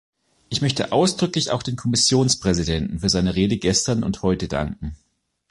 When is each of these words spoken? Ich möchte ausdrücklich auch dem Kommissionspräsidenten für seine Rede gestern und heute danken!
Ich 0.49 0.63
möchte 0.63 0.93
ausdrücklich 0.93 1.51
auch 1.51 1.61
dem 1.61 1.75
Kommissionspräsidenten 1.75 2.97
für 3.01 3.09
seine 3.09 3.35
Rede 3.35 3.57
gestern 3.57 4.03
und 4.03 4.23
heute 4.23 4.47
danken! 4.47 4.95